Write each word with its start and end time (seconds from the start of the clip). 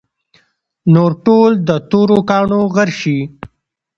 نور 0.93 1.11
ټول 1.25 1.51
د 1.67 1.69
تورو 1.89 2.19
کاڼو 2.29 2.61
غر 2.75 2.89
شي. 2.99 3.19